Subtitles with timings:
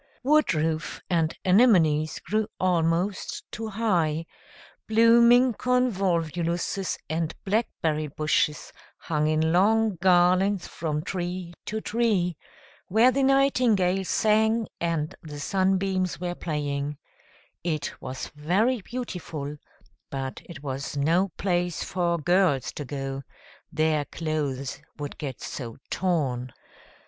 [0.25, 4.25] Woodroof and anemonies grew almost too high;
[4.87, 12.35] blooming convolvuluses and blackberry bushes hung in long garlands from tree to tree,
[12.87, 16.97] where the nightingale sang and the sunbeams were playing:
[17.63, 19.55] it was very beautiful,
[20.09, 23.21] but it was no place for girls to go;
[23.71, 26.51] their clothes would get so torn.